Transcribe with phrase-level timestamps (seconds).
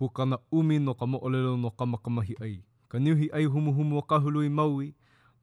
[0.00, 2.64] pukana umi no ka moolelo no ka makamahi ai.
[2.88, 4.94] Ka niuhi ai humuhumu o kahului maui,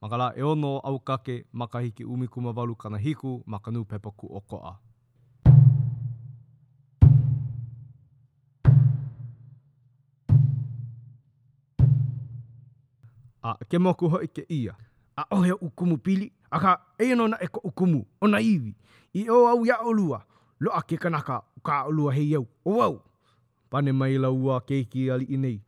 [0.02, 4.74] makala e ono au kake makahiki umi kumawalu kana hiku makanu pepaku ku o koa.
[13.46, 14.74] A ke moku hoi ke ia,
[15.18, 18.74] a ohe ukumu pili, a ka e na e ko ukumu, o na iwi,
[19.14, 20.26] i o au ya olua,
[20.60, 23.07] lo a ke kanaka ka olua hei au, o wau.
[23.70, 25.62] pane mai la ua keiki ali i nei.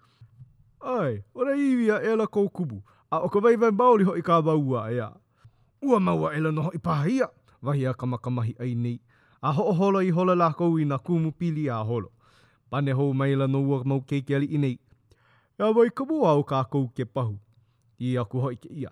[0.80, 2.78] Ai, ora iwi a ela kou kubu,
[3.14, 5.10] a o ka vaivai maoli ho i ka wau a ea.
[5.82, 7.28] Ua maua ela noho i paha ia,
[7.66, 8.98] vahi a kamakamahi ai nei.
[9.42, 12.10] A ho o holo i hola la kou i na kumu pili a holo.
[12.70, 14.76] Pane hou mai la no ua mau keiki ali i nei.
[15.60, 17.36] Ea vai kabu a o ka kou ke pahu.
[18.00, 18.90] I a ku hoi ke ia.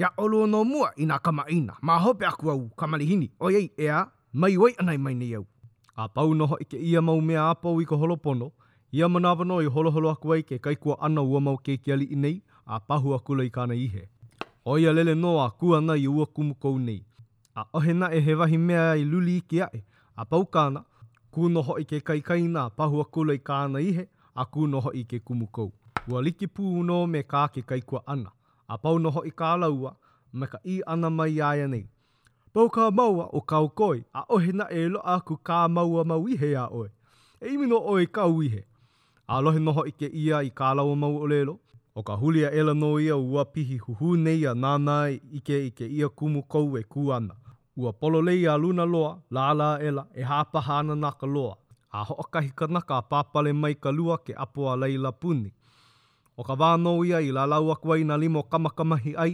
[0.00, 3.30] Ia olua no mua i nga kama ina, ma hope aku au kamalihini.
[3.40, 5.46] Oi ei, ea, mai wai anai mai nei au.
[5.94, 8.50] A pau noho i ke ia mau mea apau i ko holopono,
[8.92, 12.16] ia manawa no i holoholo aku ai ke kaikua ana ua mau ke kiali i
[12.16, 14.08] nei, a pahu aku lai kāna ihe.
[14.64, 17.04] Oia lele no a kuana i ua kumu kou nei.
[17.54, 19.82] A ohena e he wahi mea i luli i ki ae,
[20.16, 20.84] a pau kāna,
[21.30, 25.04] ku noho i ke kaikaina a pahu aku lai kāna ihe, a ku noho i
[25.04, 25.72] ke kumu kou.
[26.08, 28.32] Ua liki pū uno me kā ke kaikua ana,
[28.68, 29.96] a pau noho i kālaua,
[30.32, 31.84] me ka i ana mai aia nei,
[32.52, 36.64] pau ka maua o kau koi, a ohena e lo aku ka maua mauihe a
[36.80, 36.88] oe.
[37.40, 38.60] E imino oe kau ihe.
[39.32, 41.54] A lohe noho ike ia i ka lawa mau o lelo,
[41.98, 44.96] o ka hulia ela no ia ua pihi huhu neia nana
[45.32, 47.34] ike ike ia kumu kou e ku ana.
[47.76, 51.54] Ua polo lei a luna loa, la la ela, e hapa hana naka loa.
[51.92, 55.50] A hoakahi ka naka a papale mai ka lua ke apua leila puni.
[56.38, 59.32] O ka wānau ia i la lau akuai na limo kamakamahi ai,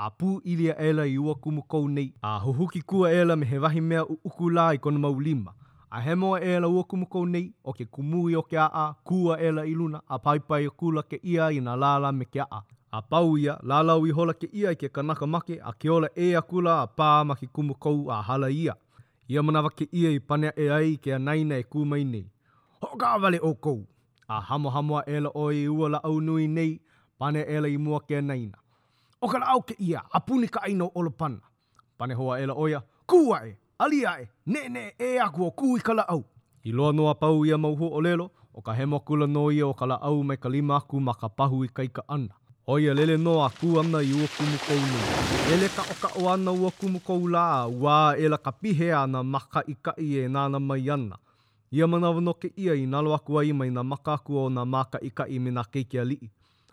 [0.00, 2.12] a pū ilia ela i ua kumukou nei.
[2.22, 5.52] A huhuki kua ela me he wahi mea uku la i kona maulima.
[5.90, 9.36] A he moa ela ua kumukou nei, o ke kumui o ke a a, kua
[9.38, 12.46] ela i luna, a paipai o kula ke ia i na lala me ke a
[12.50, 12.60] a.
[12.92, 16.08] A pau ia, lalau i hola ke ia i ke kanaka make, a ke ola
[16.16, 18.74] e a kula a pā ma ke kumukou a hala ia.
[19.28, 22.24] Ia manawa ke ia i panea e ai ke a naina e kumai nei.
[22.82, 23.84] Hoka vale o kou!
[24.28, 26.80] A hamo hamoa ela oi e ua la au nui nei,
[27.18, 28.59] panea ela i mua ke a naina.
[29.20, 31.10] o ka lao ke ia, a puni ka aino o la
[31.98, 35.80] Pane hoa e la oia, kua e, alia e, ne ne e aku o kui
[35.80, 36.24] kala au.
[36.64, 39.62] I loa noa pau ia mauhu o lelo, o ka hemo kula no ia e
[39.62, 42.32] o kala au mai ka lima aku ma ka pahu i kai ka ana.
[42.66, 45.02] Oia lele noa ku ana i ua kumu kou nui.
[45.52, 49.20] Ele ka oka o ana ua kumu kou la, ua e la ka pihe ana
[49.22, 51.18] maka i kai e nana mai ana.
[51.72, 54.64] Ia manawa no ke ia i nalo aku ai mai na maka aku o na
[54.64, 56.28] maka i kai me na keiki lii.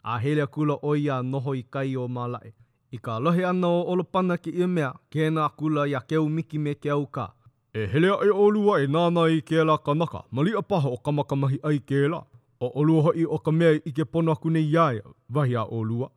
[0.07, 2.53] a helea kula o ia noho i kai o malae.
[2.91, 6.57] I ka lohe ana o olopana ki i mea, kēna kula i a keu miki
[6.59, 7.25] me keu ka.
[7.73, 11.81] E helea e olua e nāna i kēla kanaka, mali a paha o kamakamahi ai
[11.91, 12.21] kēla.
[12.59, 15.03] O olua hoi o ka mea i ke pono aku nei iaia,
[15.33, 16.07] vahi a olua.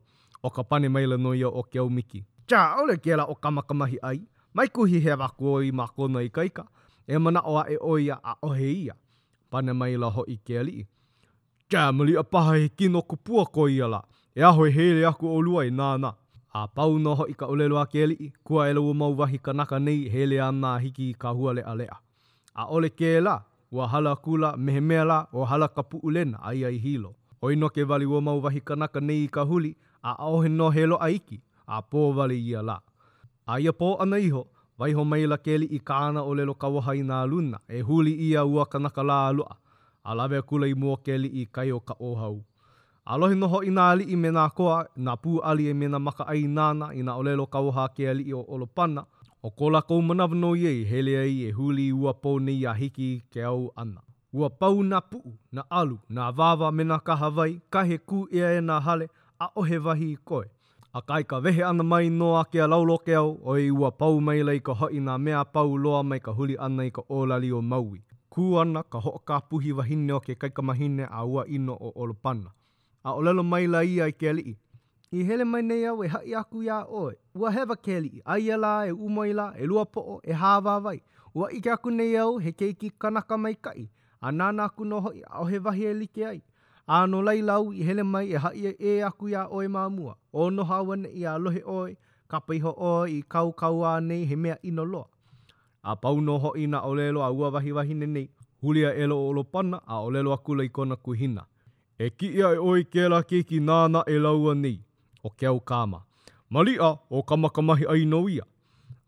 [0.43, 2.23] O ka pane maila no ia o keu miki.
[2.47, 4.21] Tā, ole kēla o kamakamahi ai,
[4.53, 6.65] mai kuhi he wako i mā kona i kaika.
[7.07, 8.95] E mana oa e oia a ohe ia.
[9.49, 10.43] Pane maila hoi kēli i.
[10.47, 10.87] Kea lii.
[11.71, 14.03] Jamali a paha he kino ku pua ko i ala.
[14.35, 16.11] E aho e hele aku o lua i nāna.
[16.53, 18.33] A pau no hoi ka ulelo a keli i.
[18.43, 21.73] Kua elu o mau wahi ka naka nei hele anna hiki i ka huale a
[21.75, 21.95] lea.
[22.55, 23.37] A ole ke la,
[23.71, 27.13] ua hala kula mehe mea la o hala ka puu lena ai ai hilo.
[27.41, 29.71] O ino ke vali o mau wahi ka naka nei i ka huli,
[30.03, 32.77] a aohe no helo a iki, a pō vali i ala.
[33.47, 34.43] A ia pō ana iho,
[34.79, 38.43] vaiho maila keli i ka ana o lelo kawaha i nā luna, e huli ia
[38.45, 39.21] ua ka naka la
[40.03, 42.43] a lawe kula i mua keli i kai o ka ohau.
[43.05, 46.43] Alohi noho i nā ali i mena koa, nā pū ali e mena maka ai
[46.43, 49.03] nāna i nā olelo ka oha ke ali i o olopana,
[49.43, 52.73] o kola kou manawa no iei hele ai e huli i ua pou nei a
[52.73, 54.01] hiki ke au ana.
[54.33, 55.21] Ua pau nā pū,
[55.53, 59.07] nā alu, nā vāva mena ka hawai, ka he kū ea e nā hale,
[59.39, 60.45] a ohe vahi i koe.
[60.93, 64.21] A kai ka wehe ana mai noa ke a laulo ke au, oi ua pau
[64.21, 67.51] mai lei ka hoi nā mea pau loa mai ka huli ana i ka ōlali
[67.53, 67.99] o maui
[68.35, 72.51] kū ana ka hoaka puhi wahine o ke kaikamahine a ua ino o olopana.
[73.03, 74.55] A o lelo mai la ia i ke alii.
[75.11, 77.15] I hele mai nei au e hai aku ia oe.
[77.35, 78.21] Ua hewa ke alii.
[78.25, 80.97] Ai ala e umoi la, e lua po'o, e hāwā vai.
[81.35, 83.83] Ua ike aku nei au he keiki kanaka mai kai.
[84.21, 86.39] A nāna aku noho i a he wahi e like ai.
[86.87, 90.15] A no lai lau i hele mai e hai e aku ia oe mā mua.
[90.41, 91.91] O no hawane i a lohe oe.
[92.31, 95.07] Ka piho oe i kau kau a nei he mea ino loa.
[95.83, 98.29] a pau no hoi na olelo a ua wahi wahi nenei,
[98.61, 101.45] hulia elo o lo pana a olelo aku lei kona kuhina.
[101.99, 104.79] E ki ia e oi ke la ke ki nāna e laua nei,
[105.23, 106.01] o ke au kāma.
[106.49, 108.43] Mali a o kamakamahi ai no ia.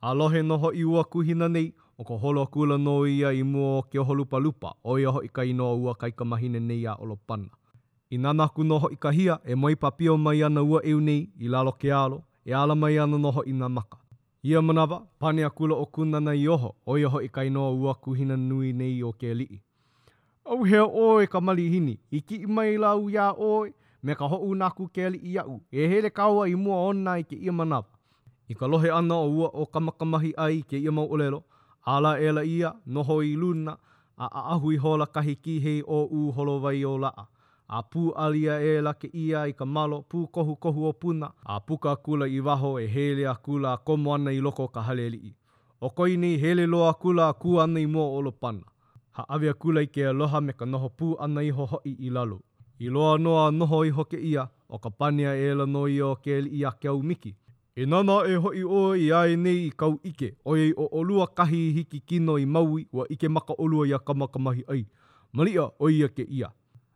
[0.02, 3.78] A lohe no hoi ua kuhina nei, o ko holo kula no ia i mua
[3.78, 7.06] o ke oho lupa lupa, o ia hoi ka ino ua kaikamahi nenei a o
[7.06, 7.50] lo pana.
[8.12, 11.28] I nana ku no hoi ka hia, e moi papio mai ana ua eu nei,
[11.40, 14.03] i lalo ke alo, e ala mai ana no hoi na maka.
[14.46, 18.36] Ia manawa, pane a kula o kuna nei oho, o iaho i kainoa ua kuhina
[18.38, 19.62] nui nei o ke lii.
[20.46, 23.72] Au hea oe ka malihini, i ki i mai lau ia oe,
[24.04, 27.36] me ka hou naku ke lii iau, e hele kaua i mua ona i ke
[27.40, 27.88] ia manawa.
[28.50, 31.44] I ka lohe ana o ua o kamakamahi ai ke ia mau olelo,
[31.86, 33.78] ala e ela ia, noho i luna,
[34.20, 37.28] a a ahui hola kahi ki hei o u holowai o laa.
[37.68, 41.60] a pū alia e lake ia i ka malo, pū kohu kohu o puna, a
[41.60, 45.18] puka kula i waho e hele a kula a komo ana i loko ka haleli
[45.30, 45.36] i.
[45.82, 48.62] O koi nei hele loa kula a kū ana i mō olo pana.
[49.12, 52.10] Ha avia kula i ke aloha me ka noho pū ana i ho hoi i
[52.10, 52.40] lalo.
[52.80, 56.16] I loa noa noho i hoke ia, o ka pania e la no i o
[56.16, 57.36] ke li i a ke au miki.
[57.76, 61.28] E nana e hoi o i ae nei i kau ike, o ei o olua
[61.28, 64.86] kahi hiki kino i maui wa ike maka olua i a kamakamahi ai.
[65.34, 66.52] Malia o ia ke ia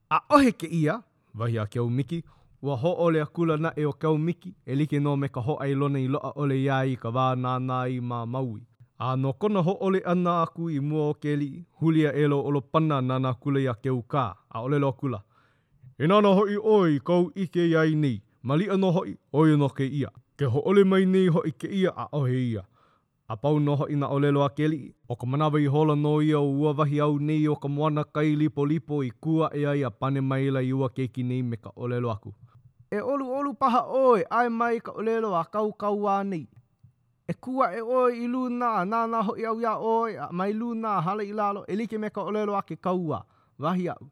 [0.09, 1.01] a ohe ke ia,
[1.35, 2.23] wahi a keau miki,
[2.61, 5.41] ua ho ole a kula na e o keau miki, e like no me ka
[5.41, 8.61] ho ai lona i loa ole ia i ka wā nā i mā maui.
[8.99, 12.39] A no kona ho ole ana aku i mua o ke li, hulia e lo
[12.41, 15.21] olo pana nana kula i a keau kā, a ole lo kula.
[15.99, 20.09] E nana hoi oi kau ike iai nei, mali ano hoi oi no ke ia.
[20.37, 22.63] Ke ho ole mai nei hoi ke ia a ohe ia.
[23.29, 24.95] a pau noho ina na olelo a keli.
[25.09, 28.03] O ka manawa i hola no ia o ua wahi au nei o ka moana
[28.03, 31.57] kai lipo lipo i kua e ai a pane maila i ua keiki nei me
[31.57, 32.33] ka olelo aku.
[32.91, 36.47] E olu olu paha oe, ai mai ka olelo a kau kau a nei.
[37.27, 41.01] E kua e oe i luna, nā nā hoi au ia oe, a mai luna
[41.01, 43.25] hale i lalo, e like me ka olelo a ke kau a,
[43.59, 44.07] wahi au.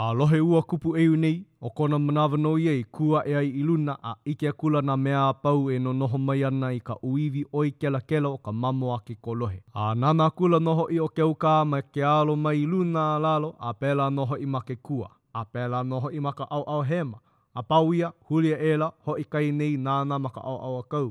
[0.00, 3.48] A lohe ua kupu eu nei, o kona manawa no ia i kua e ai
[3.48, 7.42] iluna a ike kula na mea pau e no noho mai ana i ka uivi
[7.52, 9.62] oi kela kela o ka mamo ake ko lohe.
[9.74, 13.56] A nana kula noho i o keu ka ma ke alo mai iluna a lalo
[13.58, 15.08] a pela noho i ma ke kua.
[15.34, 17.18] A pela noho i ma ka au au hema.
[17.54, 20.82] A pau ia, hulia ela, ho i kai nei nana ma ka au au a
[20.92, 21.08] kau.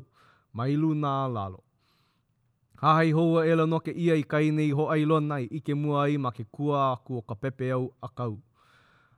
[0.56, 1.60] Ma iluna a lalo.
[2.82, 6.18] Hahai houa ela no ke ia i kai nei ho ailona i ike mua i
[6.18, 8.40] ma ke kua a ku o ka pepe au a kau.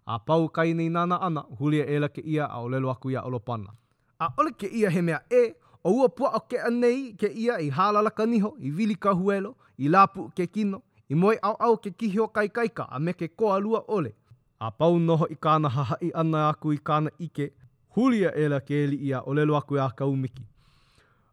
[0.10, 3.74] A pau kai nei nana ana, hulia e lake ia a olelo aku ia olopana.
[4.20, 5.42] A ole ke ia he mea e,
[5.86, 9.14] o ua pua o ke anei ke ia i hālala ka niho, i vili ka
[9.20, 13.14] huelo, i lāpu ke kino, i moe au au ke kihio kai kaika a me
[13.14, 14.16] ke koa lua ole.
[14.60, 17.52] A pau noho i kāna haha i ana aku i kāna ike,
[17.96, 20.44] hulia e lake eli ia olelo aku ia ka umiki.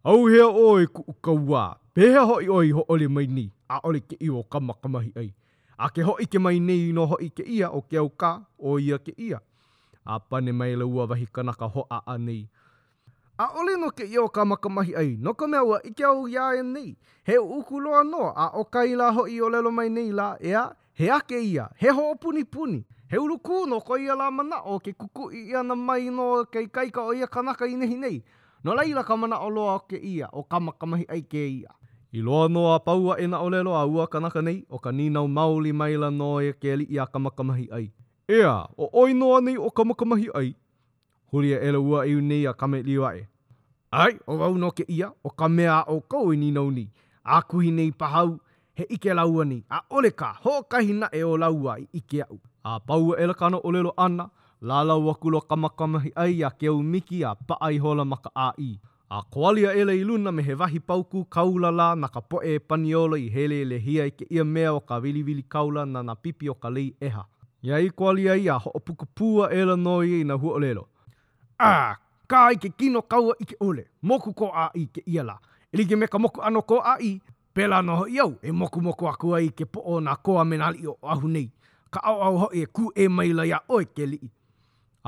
[0.05, 1.65] Au hea oi ku uka wā,
[1.97, 5.33] pēhea hoi oi ho ole mai ni, a ole ke iwo kamakamahi ai.
[5.79, 8.79] A ke hoi ke mai nei no hoi ke ia o ke au ka o
[8.81, 9.39] ia ke ia.
[10.05, 12.49] A pane mai le ua wahi kanaka ho a a nei.
[13.39, 16.25] A ole no ke ia o ka makamahi ai, no ka mea ua ike au
[16.29, 16.97] ia e nei.
[17.27, 20.37] He uku loa no a o ka i la hoi o lelo mai nei la
[20.41, 20.65] ea,
[20.95, 22.85] he ake ia, he ho o puni puni.
[23.11, 26.45] He uru kū no ko ia la mana o ke kuku i ana mai no
[26.47, 28.23] ke kaika o ia kanaka i nehi nei.
[28.65, 31.69] No leila ka mana o loa ke ia, o kamakamahi ai ke ia.
[32.13, 35.73] I loa noa paua e na olelo a ua kanaka nei, o ka ninau maoli
[35.73, 37.91] maila no e keli i a kamakamahi ai.
[38.29, 40.55] Ea, o oi noa nei o kamakamahi ai.
[41.33, 43.27] Huri e ele ua iu nei a kame liwa e.
[43.93, 46.89] Ai, o rau no ke ia, o ka mea o kau i ninau ni.
[47.25, 48.39] A kuhi nei pahau,
[48.75, 49.65] he ike laua ni.
[49.71, 52.39] A ole ka, ho kahina e o laua i ike au.
[52.65, 54.31] A paua e lakana olelo ana,
[54.61, 58.77] lalau wakulo kamakamahi ai a keu miki a paai hola maka a i.
[59.11, 63.15] A koalia ele i luna me he wahi pauku kaulala na ka poe e paniolo
[63.17, 66.51] i hele le hia i ke ia mea o ka wiliwili kaula na na pipi
[66.51, 67.23] o ka lei eha.
[67.63, 70.89] Ia i koalia i a hoopuku pua ele noi i na huolelo.
[71.63, 71.95] A,
[72.27, 75.39] ka i ke kino kaua i ke ole, moku ko a i ke iala.
[75.73, 77.21] Eli ke me ka moku ano ko a i,
[77.55, 80.45] pela noho i au e moku moku a kua i ke po o na koa
[80.45, 81.51] menali o ahu nei.
[81.91, 84.31] Ka au au hoi e ku e maila ia oi ke lii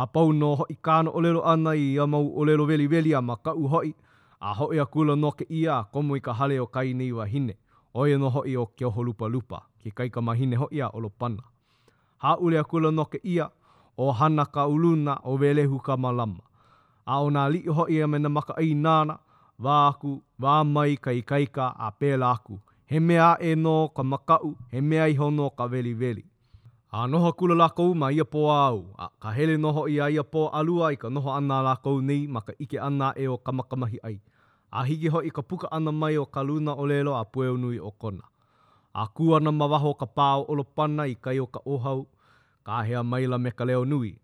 [0.00, 3.52] a pau no hoi kāna olelo ana i a mau olelo veli veli a maka
[3.52, 3.88] u hoi,
[4.40, 7.26] a hoi a kula no ke ia komu i ka hale o kai nei wa
[7.26, 7.54] hine,
[7.96, 11.10] oia no hoi o ke oho lupa lupa, ki kai ka mahine hoi a olo
[11.10, 11.42] pana.
[12.22, 13.48] Ha ule a kula no ke ia,
[13.96, 16.44] o hana ka uluna o velehu ka malama,
[17.06, 19.18] a o nā li hoi a mena maka ai nāna,
[19.60, 24.54] wā aku, wā mai kai kaika a pēlā aku, he mea e no ka makau,
[24.70, 26.22] he mea i hono ka veli veli.
[26.92, 30.48] A noho kula lakou ma ia po au, a ka hele noho ia ia po
[30.48, 34.16] alua i ka noho ana lakou nei ma ka ike ana e o kamakamahi ai.
[34.72, 37.56] A higi ho i ka puka ana mai o ka luna o lelo a pueu
[37.60, 38.24] nui o kona.
[38.96, 42.06] A kua na mawaho ka pāo olopana i kai o ka ohau,
[42.64, 44.16] ka hea maila me ka leo nui.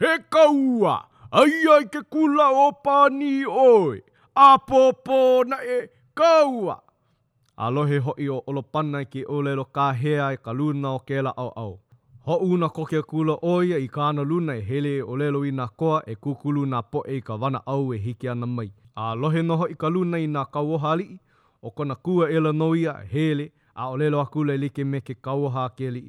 [0.00, 4.00] He ka ua, ai ai ke kula o pāni oi,
[4.34, 5.84] a po po na e
[6.16, 6.80] ka ua.
[7.60, 10.96] A lohe hoi o olopana i ke o lelo ka hea i e ka luna
[10.96, 11.78] o kela au au.
[12.30, 15.96] Ho una koke kula oia i kāna luna e hele o lelo i nā koa
[16.12, 18.68] e kukulu nā po e ka wana au e hiki ana mai.
[18.94, 21.18] A lohe noho i ka luna i nā kauohali i,
[21.62, 25.16] o kona kua ela noia e hele a o lelo akula i like me ke
[25.22, 26.04] kauoha ke li.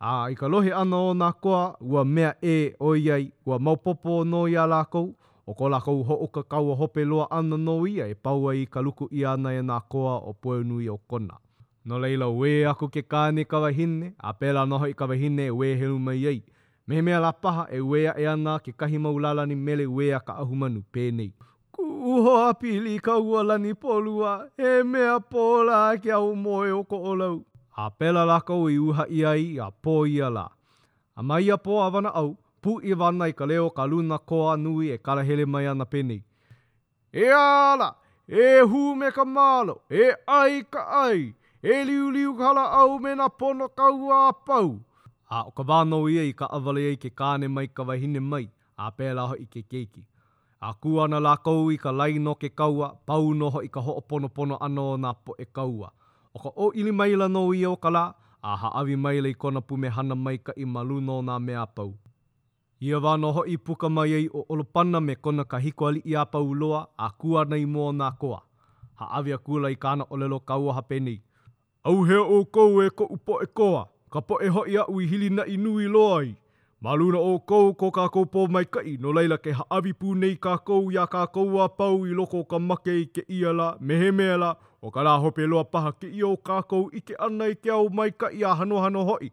[0.00, 4.16] A i ka lohe ana o nā koa ua mea e oia i ua maupopo
[4.18, 5.12] o noia lākou
[5.46, 9.06] o ko lākou ho o ka kauohope loa ana noia e paua i ka luku
[9.12, 11.38] i ana e nā koa o poenui o kona.
[11.86, 15.98] No leila we aku ke kāne kawahine, a pēla noho i kawahine e ue helu
[16.02, 16.40] mai ei.
[16.86, 17.30] Me he mea la
[17.70, 21.30] e ue e ana ke kahi maulala ni mele ue a ka ahumanu pēnei.
[21.72, 21.86] Ku
[22.24, 26.98] ho apili ka uala ni polua, he a pola ke au mo e o ko
[27.14, 27.44] olau.
[27.76, 30.48] A pēla lakau i uha i ai a pō i ala.
[31.16, 34.56] A mai a pō avana au, pu i wana i ka leo ka luna koa
[34.56, 36.18] nui e karahele mai ana pēnei.
[37.14, 37.94] E ala,
[38.26, 41.30] e hu me ka malo, e ai ka ai.
[41.74, 44.68] e liu liu kala au me na pono kau a pau.
[45.30, 48.44] A o ka wānau ia i ka awale ei ke kāne mai ka wahine mai,
[48.76, 50.02] a pēla ho i ke keiki.
[50.68, 53.94] A kuana la kau i ka lai no ke kaua, pau noho i ka ho
[54.10, 55.90] pono pono ano o nā po e kaua.
[56.34, 58.04] O ka o ili maila no ia o ka la,
[58.42, 61.90] a ha awi maila i kona pume hana mai ka i maluno nā mea pau.
[62.86, 66.14] Ia wā noho i puka mai ei o olopana me kona ka hiko ali i
[66.14, 68.40] a pau loa, a kuana i mō nā koa.
[69.00, 71.20] Ha awi a kula i kāna o lelo kaua ha penei
[71.86, 75.06] au hea o kou e ko upo e koa, ka po e hoi au i
[75.06, 76.32] hili na inui loai.
[76.82, 80.34] Maluna o kou ko ka kou po mai kai, no leila ke haavi pū nei
[80.36, 84.10] ka kou ya ka kou a pau i loko ka make i ke iala, mehe
[84.12, 84.50] meala,
[84.82, 87.70] o ka hope loa paha ke i o ka kou i ke ana i ke
[87.70, 89.30] au mai kai a hano hano hoi.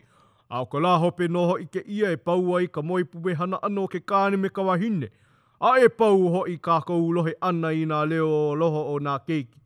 [0.53, 3.33] A o ka la hope no hoi ke ia e pau ai ka moi pube
[3.33, 5.09] hana ano ke kāne me kawahine.
[5.59, 9.57] A e pau hoi ka kou lohe ana i nā leo loho o nā keiki.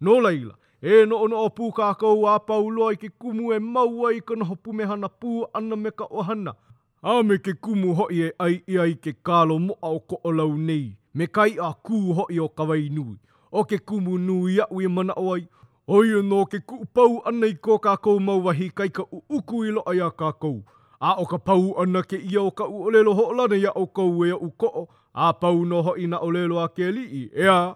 [0.00, 4.12] No leila, e no ono o pū kākau a paulo ai ke kumu e maua
[4.16, 6.54] i kono hopu mehana pū ana me ka ohana.
[7.02, 10.32] A me ke kumu hoi e ai i ai ke kālo mo au ko o
[10.32, 13.16] lau nei, me kai a kū hoi o kawai nui,
[13.52, 15.46] o ke kumu nui a ui mana o ai,
[15.88, 19.64] oi o no ke kū pau ana i kō kākau mauahi kai ka u uku
[19.64, 20.62] i lo ai a kākau.
[21.00, 23.86] A o ka pau ana ke ia o ka u olelo ho olana ia o
[23.86, 27.22] kau e a u ko'o, a pau no hoi na olelo a ke li i,
[27.34, 27.44] ea.
[27.44, 27.74] Yeah.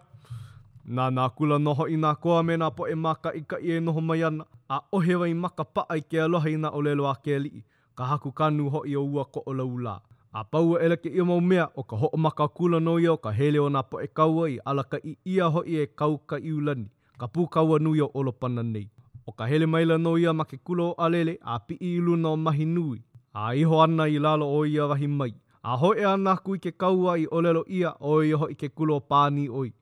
[0.86, 3.78] Nā nā kula noho i nā koa me nā poe maka i ka i e
[3.82, 7.14] noho mai ana, a ohe wai maka paa i ke aloha i nā olelo a
[7.22, 7.62] ke alii,
[7.98, 9.94] ka haku kanu ho i o ua ko o laula.
[10.32, 12.94] A paua e eleke i o mau mea o ka ho o maka kula no
[13.02, 15.78] i o ka hele o nā poe kaua i ala ka i ia ho i
[15.84, 16.86] e kau ka i ulani,
[17.18, 18.86] ka pū kaua nui o olopana nei.
[19.26, 21.96] O ka hele maila no i a ma ke kula o alele a pi i
[21.98, 23.00] ilu no mahi nui,
[23.34, 25.34] a iho ana i lalo o i a wahi mai.
[25.66, 28.68] A ho e anaku i ke kaua i olelo ia o i oho i ke
[28.70, 29.72] kulo pāni oi.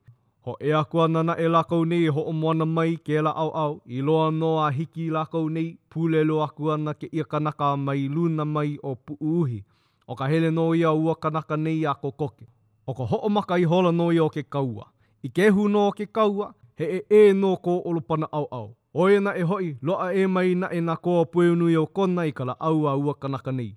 [0.45, 3.81] Ho e aku anana e lakou nei ho o moana mai ke la au au.
[3.87, 8.07] I loa no a hiki lakou nei pule lo aku ana ke ia kanaka mai
[8.15, 9.63] luna mai o puuhi.
[10.07, 12.45] O ka hele no ia ua kanaka nei a kokoke.
[12.87, 14.85] O ka ho o maka i hola no ia o ke kaua.
[15.25, 18.75] I ke hu no o ke kaua he e e no ko olupana au au.
[18.93, 22.25] O e na e hoi loa e mai na e na ko pueunui o kona
[22.25, 23.73] i ka la au a ua kanaka nei.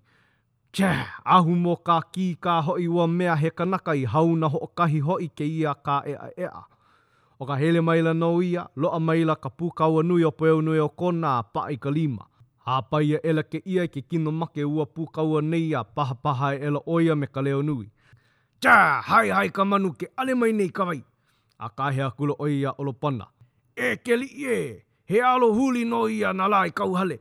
[0.79, 4.99] Tia, ahu mō ka ki ka hoi ua mea he kanaka i hauna ho kahi
[5.03, 6.53] hoi ke ia ka ea ea.
[7.41, 10.89] O ka hele maila no ia, loa maila ka pūkaua nui o poeo nui o
[10.89, 12.29] kona a pae ka lima.
[12.67, 16.53] Ha paia e ela ke ia ke kino make ua pūkaua nei a paha paha
[16.55, 17.91] e ela oia me ka leo nui.
[18.61, 21.03] Tia, hai hai ka manu ke ale mai nei kawai.
[21.59, 23.27] A ka hea kula oia olopana.
[23.77, 24.59] E ke li e,
[25.11, 27.19] he alo huli no ia na lai kauhale.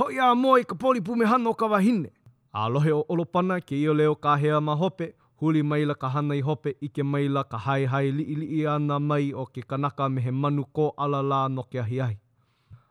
[0.00, 2.10] Hoi a moi ka polipu me hano ka wahine.
[2.52, 6.08] A lohe o olopana ke i o leo ka hea ma hope, huli maila ka
[6.08, 10.08] hanai hope, ike maila ka hai hai li ili i ana mai o ke kanaka
[10.08, 12.16] me he manu ko ala la no ke ahi ahi.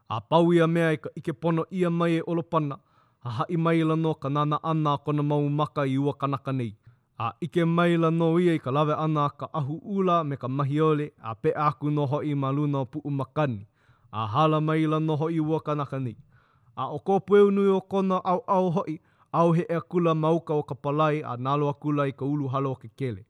[0.10, 2.78] A pau ia mea i ka ike pono ia mai e olopana,
[3.22, 6.72] a ha i maila no ka nana ana kona mau maka i ua kanaka nei.
[7.20, 11.12] A ike maila no ia i ka lawe ana ka ahu ula me ka mahiole,
[11.24, 13.68] a pe aku no ho i maluna o puu makani.
[14.12, 16.16] A hala maila no ho i ua kanaka nei.
[16.78, 19.00] A o kopweunui o kona au au hoi,
[19.32, 22.48] au he ea kula mauka o ka palai a nalo a kula i ka ulu
[22.48, 23.26] halo o ke kele.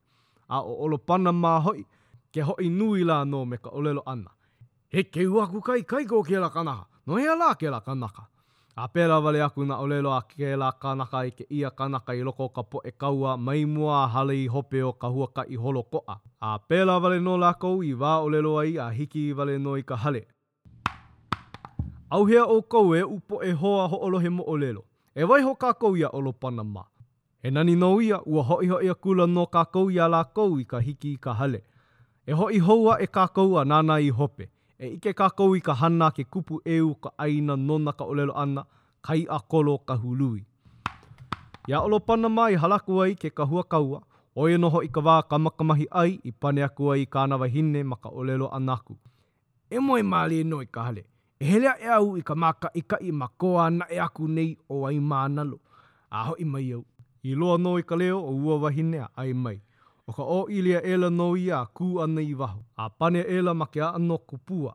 [0.50, 1.86] A o olo pana mā hoi,
[2.32, 4.30] ke hoi nui la no me ka olelo ana.
[4.94, 8.24] He ke uaku kai kai ko ke la kanaha, no hea la ke la kanaka.
[8.78, 12.24] A pera vale aku na olelo a ke la kanaka i ke ia kanaka i
[12.24, 15.56] loko ka po e kaua mai mua a hale i hope o ka huaka i
[15.56, 16.16] holo koa.
[16.42, 19.84] A pera vale no la kou i wā olelo ai a hiki vale no i
[19.84, 20.24] ka hale.
[22.10, 24.89] Auhea o kou e upo e hoa ho olohe mo olelo.
[25.20, 26.86] e wai ho kākou ia olo pana ma.
[27.44, 30.66] E nani nou ia ua hoi hoi a kula no kākou ia la kou i
[30.66, 31.60] ka hiki i ka hale.
[32.28, 34.48] E hoi houa e kākou a nāna i hope.
[34.80, 38.64] E ike kākou i ka hana ke kupu eu ka aina nona ka olelo ana
[39.02, 40.46] kai a kolo ka hului.
[41.68, 44.00] Ia olo pana ma i halaku ai ke kahua kaua.
[44.40, 47.96] Oe noho i ka wā kamakamahi ai i pane aku ai i kāna wahine ma
[48.00, 48.96] ka olelo anaku.
[49.72, 51.04] E moe mālie no i ka hale.
[51.42, 54.52] e hele e au i ka maka i ka i makoa na e aku nei
[54.74, 55.58] o ai mānalo.
[56.18, 56.84] Aho i mai au.
[57.24, 59.58] I loa no i ka leo o ua wahinea ai mai.
[60.08, 62.60] O ka o ilia ela no i a kū ana i waho.
[62.78, 64.74] A pane ela ma kia ano kupua.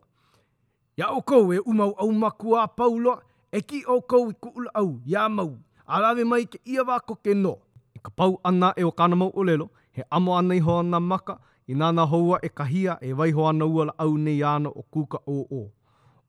[0.98, 3.14] Ia o kou e umau au maku a paulo
[3.52, 5.52] e ki o kou i kuula au i a mau.
[5.86, 7.52] A rawe mai ke ia wako ke no.
[7.94, 10.82] I e ka pau ana e o kanamau o lelo he amo ana i hoa
[10.82, 11.36] na maka
[11.68, 15.38] i nana houa e kahia e waiho ana uala au nei ana o kuka o
[15.60, 15.72] o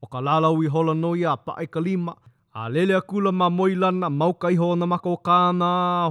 [0.02, 2.14] o ka lalau i hola noi a pae ka lima.
[2.52, 5.68] A lele a kula ma moi lana mau kai ho na mako kāna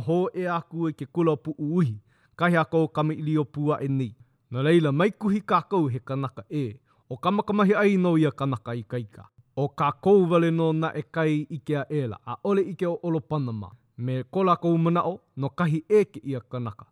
[0.08, 1.96] ho e aku e ke kula pu uuhi.
[2.38, 4.15] Kahi a kou kami ili o pua e ni.
[4.51, 6.80] Na leila mai kuhi ka kou he kanaka e.
[7.10, 9.25] O kamakamahi ai no ia kanaka i kaika.
[9.58, 12.88] O ka kou vale no na e kai i kea ela a ole i kea
[12.89, 13.70] o olo panama.
[13.98, 16.86] Me kola kou mana o no kahi eke ia kanaka.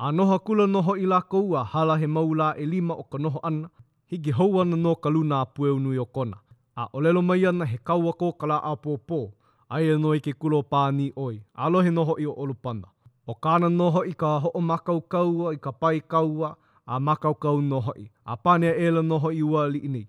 [0.00, 3.18] A noha kula noho i la kou a hala he maula e lima o ka
[3.18, 3.68] noho ana
[4.12, 6.36] hiki hou ana no ka luna a pue unui o kona.
[6.76, 9.32] A olelo mai ana he kaua kōkala a pōpō,
[9.70, 12.88] ai e noi ke kulo pāni oi, alohe noho i o olupanda.
[13.26, 16.54] O kāna noho i ka ho o makau kaua, i ka pai kaua,
[16.86, 20.04] a makau kau noho i, a pāne a ela noho i ua li ini.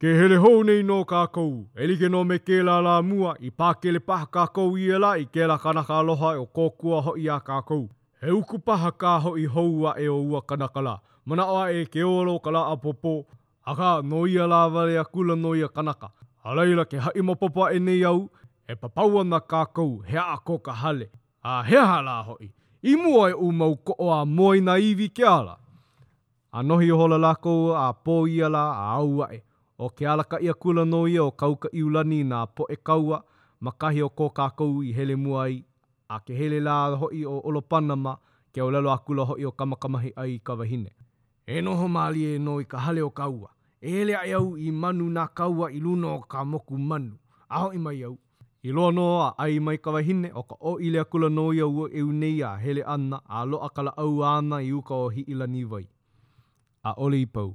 [0.00, 4.26] Ke hele hou nei no kākou, elike no me kēla la mua, i pākele paha
[4.28, 7.88] kākou i ela, i kēla kanaka aloha e o kōkua ho i a kākou.
[8.20, 10.96] He uku paha kāho i houa e o ua kanakala,
[11.26, 13.26] mana oa e ke olo ka la apopo,
[13.66, 16.10] a ka noia la vale a kula noia kanaka.
[16.44, 18.30] A leila ke hai mapopo e nei au,
[18.70, 21.10] e papaua na kākou hea a ko ka hale.
[21.42, 22.46] A hea ha la hoi,
[22.82, 25.56] i mua e u mau ko oa moi na iwi ke ala.
[26.52, 29.42] A nohi hola lakou a pō iala a aua e.
[29.82, 33.22] O ke alaka ia kula noia o kauka iulani na po e kaua,
[33.60, 35.58] makahi o ko kākou i hele muai
[36.08, 38.14] a ke hele la hoi o olopanama
[38.54, 40.95] ke o lelo a kula hoi o kamakamahi ai i kawahine.
[41.48, 43.50] E noho māli e no i ka hale o kaua.
[43.88, 47.12] E ele ai au i manu nā kaua i luno o ka moku manu.
[47.48, 48.16] Aho i mai au.
[48.66, 51.44] I loa noa a ai mai ka wahine o ka o i le akula no
[51.54, 55.06] i aua e unei a hele ana a loa kala au ana i uka o
[55.18, 55.84] hi ilani vai.
[56.82, 57.54] A ole i pau.